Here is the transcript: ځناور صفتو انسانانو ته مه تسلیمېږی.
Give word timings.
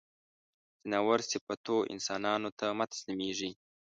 ځناور 0.83 1.19
صفتو 1.31 1.75
انسانانو 1.93 2.49
ته 2.59 2.65
مه 2.77 2.85
تسلیمېږی. 2.91 3.51